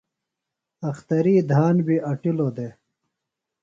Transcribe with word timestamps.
اختری 0.89 1.35
دھان 1.49 1.75
بیۡ 1.85 2.03
اٹِلوۡ 2.09 2.51
دےۡ۔ 2.55 2.73